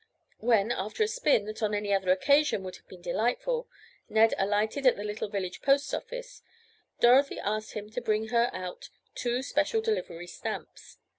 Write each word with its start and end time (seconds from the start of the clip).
When, 0.39 0.71
after 0.71 1.03
a 1.03 1.07
spin, 1.07 1.45
that 1.45 1.61
on 1.61 1.75
any 1.75 1.93
other 1.93 2.09
occasion 2.11 2.63
would 2.63 2.77
have 2.77 2.87
been 2.87 3.03
delightful, 3.03 3.67
Ned 4.09 4.33
alighted 4.39 4.87
at 4.87 4.95
the 4.97 5.03
little 5.03 5.29
village 5.29 5.61
post 5.61 5.93
office, 5.93 6.41
Dorothy 6.99 7.39
asked 7.39 7.73
him 7.73 7.91
to 7.91 8.01
bring 8.01 8.29
her 8.29 8.49
out 8.51 8.89
two 9.13 9.43
special 9.43 9.79
delivery 9.79 10.25
stamps. 10.25 10.97